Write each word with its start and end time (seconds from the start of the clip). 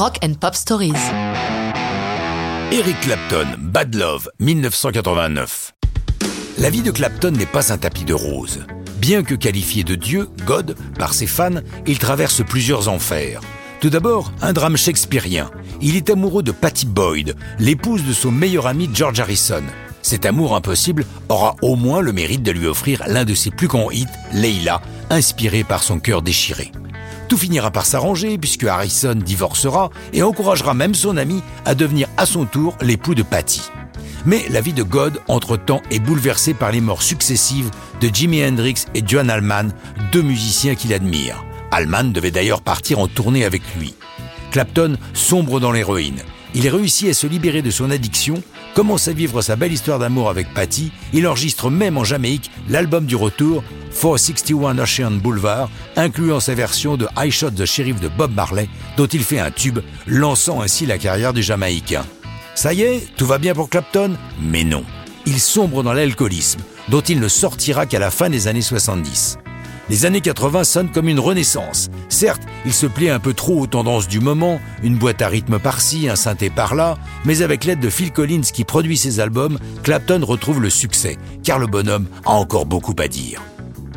Rock 0.00 0.16
and 0.24 0.32
Pop 0.40 0.54
Stories. 0.54 0.94
Eric 2.72 2.98
Clapton, 3.02 3.46
Bad 3.58 3.94
Love, 3.94 4.30
1989. 4.38 5.74
La 6.56 6.70
vie 6.70 6.80
de 6.80 6.90
Clapton 6.90 7.32
n'est 7.32 7.44
pas 7.44 7.70
un 7.70 7.76
tapis 7.76 8.06
de 8.06 8.14
roses. 8.14 8.64
Bien 8.96 9.22
que 9.22 9.34
qualifié 9.34 9.84
de 9.84 9.96
Dieu, 9.96 10.30
God, 10.46 10.74
par 10.98 11.12
ses 11.12 11.26
fans, 11.26 11.60
il 11.86 11.98
traverse 11.98 12.42
plusieurs 12.42 12.88
enfers. 12.88 13.42
Tout 13.82 13.90
d'abord, 13.90 14.32
un 14.40 14.54
drame 14.54 14.78
shakespearien. 14.78 15.50
Il 15.82 15.96
est 15.96 16.08
amoureux 16.08 16.42
de 16.42 16.52
Patty 16.52 16.86
Boyd, 16.86 17.36
l'épouse 17.58 18.02
de 18.02 18.14
son 18.14 18.30
meilleur 18.30 18.68
ami 18.68 18.88
George 18.94 19.20
Harrison. 19.20 19.64
Cet 20.00 20.24
amour 20.24 20.56
impossible 20.56 21.04
aura 21.28 21.56
au 21.60 21.76
moins 21.76 22.00
le 22.00 22.14
mérite 22.14 22.42
de 22.42 22.52
lui 22.52 22.66
offrir 22.66 23.02
l'un 23.06 23.26
de 23.26 23.34
ses 23.34 23.50
plus 23.50 23.68
grands 23.68 23.90
hits, 23.90 24.06
Leila, 24.32 24.80
inspiré 25.10 25.62
par 25.62 25.82
son 25.82 26.00
cœur 26.00 26.22
déchiré. 26.22 26.72
Tout 27.30 27.36
finira 27.36 27.70
par 27.70 27.86
s'arranger 27.86 28.38
puisque 28.38 28.64
Harrison 28.64 29.14
divorcera 29.14 29.90
et 30.12 30.24
encouragera 30.24 30.74
même 30.74 30.96
son 30.96 31.16
ami 31.16 31.44
à 31.64 31.76
devenir 31.76 32.08
à 32.16 32.26
son 32.26 32.44
tour 32.44 32.76
l'époux 32.80 33.14
de 33.14 33.22
Patty. 33.22 33.62
Mais 34.26 34.44
la 34.50 34.60
vie 34.60 34.72
de 34.72 34.82
God, 34.82 35.20
entre-temps, 35.28 35.80
est 35.92 36.00
bouleversée 36.00 36.54
par 36.54 36.72
les 36.72 36.80
morts 36.80 37.04
successives 37.04 37.70
de 38.00 38.10
Jimi 38.12 38.44
Hendrix 38.44 38.86
et 38.96 39.04
John 39.06 39.30
Allman, 39.30 39.68
deux 40.10 40.22
musiciens 40.22 40.74
qu'il 40.74 40.92
admire. 40.92 41.44
Allman 41.70 42.12
devait 42.12 42.32
d'ailleurs 42.32 42.62
partir 42.62 42.98
en 42.98 43.06
tournée 43.06 43.44
avec 43.44 43.62
lui. 43.78 43.94
Clapton 44.50 44.96
sombre 45.14 45.60
dans 45.60 45.70
l'héroïne. 45.70 46.22
Il 46.56 46.68
réussit 46.68 47.10
à 47.10 47.14
se 47.14 47.28
libérer 47.28 47.62
de 47.62 47.70
son 47.70 47.92
addiction, 47.92 48.42
commence 48.74 49.08
à 49.08 49.12
vivre 49.12 49.42
sa 49.42 49.56
belle 49.56 49.72
histoire 49.72 49.98
d'amour 49.98 50.30
avec 50.30 50.52
Patty, 50.54 50.92
il 51.12 51.26
enregistre 51.26 51.70
même 51.70 51.98
en 51.98 52.04
Jamaïque 52.04 52.50
l'album 52.68 53.06
du 53.06 53.16
retour, 53.16 53.62
461 53.90 54.78
Ocean 54.78 55.10
Boulevard, 55.12 55.68
incluant 55.96 56.40
sa 56.40 56.54
version 56.54 56.96
de 56.96 57.06
I 57.16 57.30
Shot 57.30 57.50
the 57.52 57.64
Sheriff 57.66 58.00
de 58.00 58.08
Bob 58.08 58.34
Marley, 58.34 58.68
dont 58.96 59.06
il 59.06 59.22
fait 59.22 59.40
un 59.40 59.50
tube, 59.50 59.80
lançant 60.06 60.60
ainsi 60.60 60.86
la 60.86 60.98
carrière 60.98 61.32
du 61.32 61.42
Jamaïcain. 61.42 62.04
Ça 62.54 62.72
y 62.72 62.82
est, 62.82 63.08
tout 63.16 63.26
va 63.26 63.38
bien 63.38 63.54
pour 63.54 63.68
Clapton? 63.70 64.16
Mais 64.40 64.64
non. 64.64 64.84
Il 65.26 65.40
sombre 65.40 65.82
dans 65.82 65.92
l'alcoolisme, 65.92 66.60
dont 66.88 67.00
il 67.00 67.20
ne 67.20 67.28
sortira 67.28 67.86
qu'à 67.86 67.98
la 67.98 68.10
fin 68.10 68.30
des 68.30 68.48
années 68.48 68.62
70. 68.62 69.38
Les 69.90 70.06
années 70.06 70.20
80 70.20 70.62
sonnent 70.62 70.92
comme 70.92 71.08
une 71.08 71.18
renaissance. 71.18 71.90
Certes, 72.08 72.42
il 72.64 72.72
se 72.72 72.86
plaît 72.86 73.10
un 73.10 73.18
peu 73.18 73.34
trop 73.34 73.60
aux 73.60 73.66
tendances 73.66 74.06
du 74.06 74.20
moment, 74.20 74.60
une 74.84 74.94
boîte 74.94 75.20
à 75.20 75.26
rythme 75.26 75.58
par-ci, 75.58 76.08
un 76.08 76.14
synthé 76.14 76.48
par-là, 76.48 76.96
mais 77.24 77.42
avec 77.42 77.64
l'aide 77.64 77.80
de 77.80 77.90
Phil 77.90 78.12
Collins 78.12 78.42
qui 78.52 78.62
produit 78.62 78.96
ses 78.96 79.18
albums, 79.18 79.58
Clapton 79.82 80.24
retrouve 80.24 80.62
le 80.62 80.70
succès, 80.70 81.18
car 81.42 81.58
le 81.58 81.66
bonhomme 81.66 82.06
a 82.24 82.30
encore 82.30 82.66
beaucoup 82.66 82.94
à 83.00 83.08
dire. 83.08 83.42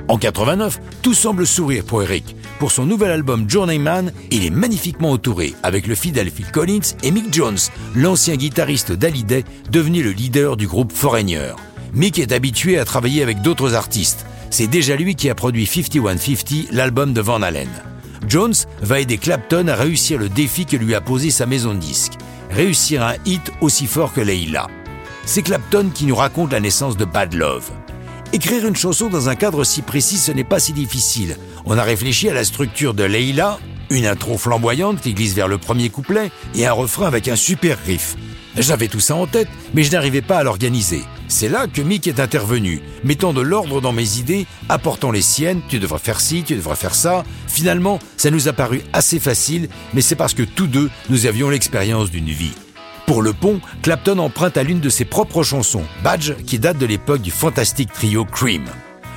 En 0.08 0.18
89, 0.18 0.80
tout 1.04 1.14
semble 1.14 1.46
sourire 1.46 1.84
pour 1.86 2.02
Eric. 2.02 2.36
Pour 2.58 2.72
son 2.72 2.88
nouvel 2.88 3.12
album 3.12 3.48
Journeyman, 3.48 4.12
il 4.32 4.46
est 4.46 4.50
magnifiquement 4.50 5.12
entouré 5.12 5.54
avec 5.62 5.86
le 5.86 5.94
fidèle 5.94 6.32
Phil 6.32 6.50
Collins 6.52 6.96
et 7.04 7.12
Mick 7.12 7.32
Jones, 7.32 7.60
l'ancien 7.96 8.36
guitariste 8.36 8.94
d'Hallyday, 8.94 9.46
devenu 9.70 10.02
le 10.02 10.12
leader 10.12 10.58
du 10.58 10.66
groupe 10.66 10.92
Foreigner. 10.92 11.54
Mick 11.94 12.18
est 12.18 12.32
habitué 12.32 12.80
à 12.80 12.86
travailler 12.86 13.22
avec 13.22 13.44
d'autres 13.44 13.76
artistes. 13.76 14.26
C'est 14.54 14.68
déjà 14.68 14.96
lui 14.96 15.16
qui 15.16 15.32
a 15.32 15.34
produit 15.34 15.66
5150, 15.66 16.74
l'album 16.74 17.12
de 17.12 17.22
Van 17.22 17.42
Halen. 17.42 17.72
Jones 18.28 18.54
va 18.84 19.00
aider 19.00 19.18
Clapton 19.18 19.68
à 19.68 19.74
réussir 19.74 20.20
le 20.20 20.30
défi 20.30 20.68
que 20.68 20.78
lui 20.78 20.94
a 20.94 21.02
posé 21.02 21.32
sa 21.32 21.48
maison 21.48 21.74
de 21.74 21.80
disques. 21.80 22.20
Réussir 22.52 23.02
un 23.02 23.16
hit 23.26 23.52
aussi 23.62 23.88
fort 23.88 24.14
que 24.14 24.22
Leila. 24.22 24.68
C'est 25.26 25.42
Clapton 25.42 25.90
qui 25.92 26.06
nous 26.06 26.16
raconte 26.16 26.52
la 26.52 26.60
naissance 26.60 26.98
de 26.98 27.04
Bad 27.04 27.34
Love. 27.34 27.72
Écrire 28.32 28.68
une 28.68 28.76
chanson 28.76 29.10
dans 29.10 29.28
un 29.28 29.34
cadre 29.34 29.64
si 29.64 29.82
précis, 29.82 30.18
ce 30.18 30.32
n'est 30.32 30.44
pas 30.44 30.60
si 30.60 30.72
difficile. 30.72 31.36
On 31.66 31.80
a 31.80 31.84
réfléchi 31.84 32.30
à 32.30 32.34
la 32.36 32.44
structure 32.44 32.94
de 32.94 33.06
Leila, 33.06 33.58
une 33.90 34.06
intro 34.06 34.38
flamboyante 34.38 35.02
qui 35.02 35.16
glisse 35.16 35.34
vers 35.34 35.48
le 35.48 35.58
premier 35.58 35.90
couplet 35.90 36.30
et 36.54 36.68
un 36.68 36.74
refrain 36.74 37.08
avec 37.08 37.28
un 37.28 37.36
super 37.36 37.80
riff. 37.88 38.16
J'avais 38.58 38.88
tout 38.88 39.00
ça 39.00 39.16
en 39.16 39.26
tête, 39.26 39.48
mais 39.74 39.84
je 39.84 39.92
n'arrivais 39.92 40.22
pas 40.22 40.38
à 40.38 40.44
l'organiser. 40.44 41.02
C'est 41.28 41.50
là 41.50 41.66
que 41.68 41.82
Mick 41.82 42.08
est 42.08 42.20
intervenu, 42.20 42.82
mettant 43.04 43.34
de 43.34 43.42
l'ordre 43.42 43.82
dans 43.82 43.92
mes 43.92 44.20
idées, 44.20 44.46
apportant 44.70 45.10
les 45.10 45.24
siennes, 45.24 45.62
tu 45.70 45.80
devrais 45.80 46.00
faire 46.00 46.22
ci, 46.22 46.44
tu 46.44 46.56
devrais 46.56 46.76
faire 46.76 46.94
ça. 46.94 47.24
Finalement, 47.48 48.00
ça 48.16 48.30
nous 48.30 48.48
a 48.48 48.54
paru 48.54 48.82
assez 48.94 49.20
facile, 49.20 49.70
mais 49.94 50.02
c'est 50.02 50.16
parce 50.16 50.36
que 50.36 50.44
tous 50.44 50.68
deux, 50.68 50.92
nous 51.10 51.26
avions 51.26 51.50
l'expérience 51.50 52.12
d'une 52.12 52.30
vie. 52.30 52.54
Pour 53.08 53.22
le 53.22 53.34
pont, 53.34 53.60
Clapton 53.82 54.20
emprunte 54.20 54.58
à 54.58 54.64
l'une 54.64 54.80
de 54.80 54.90
ses 54.90 55.06
propres 55.06 55.44
chansons, 55.44 55.84
Badge, 56.04 56.34
qui 56.46 56.60
date 56.60 56.78
de 56.78 56.86
l'époque 56.86 57.22
du 57.22 57.32
fantastique 57.32 57.92
trio 57.92 58.24
Cream. 58.24 58.66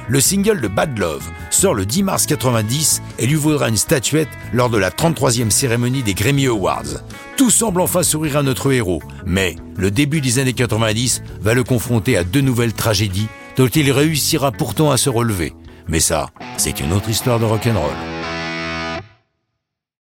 Le 0.09 0.21
single 0.21 0.61
de 0.61 0.69
Bad 0.69 0.97
Love 0.99 1.29
sort 1.51 1.75
le 1.75 1.85
10 1.85 2.05
mars 2.05 2.27
90 2.27 3.03
et 3.19 3.27
lui 3.27 3.35
vaudra 3.35 3.69
une 3.69 3.77
statuette 3.77 4.29
lors 4.53 4.71
de 4.71 4.79
la 4.79 4.91
33e 4.91 5.51
cérémonie 5.51 6.05
des 6.05 6.15
Grammy 6.15 6.47
Awards. 6.47 7.03
Tout 7.37 7.51
semble 7.51 7.81
enfin 7.81 8.05
sourire 8.05 8.37
à 8.37 8.43
notre 8.43 8.73
héros, 8.73 9.03
mais 9.27 9.57
le 9.77 9.91
début 9.91 10.21
des 10.21 10.39
années 10.39 10.53
90 10.53 11.23
va 11.41 11.55
le 11.55 11.65
confronter 11.65 12.17
à 12.17 12.23
deux 12.23 12.41
nouvelles 12.41 12.73
tragédies 12.73 13.29
dont 13.57 13.67
il 13.67 13.91
réussira 13.91 14.53
pourtant 14.53 14.93
à 14.93 14.97
se 14.97 15.11
relever. 15.11 15.55
Mais 15.89 16.01
ça, 16.01 16.29
c'est 16.57 16.81
une 16.81 16.93
autre 16.93 17.09
histoire 17.09 17.41
de 17.41 17.45
rock'n'roll. 17.45 18.16